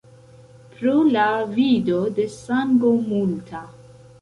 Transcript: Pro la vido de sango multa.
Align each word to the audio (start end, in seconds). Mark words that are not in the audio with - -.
Pro 0.77 0.93
la 1.17 1.27
vido 1.59 2.01
de 2.17 2.27
sango 2.39 2.95
multa. 3.11 3.63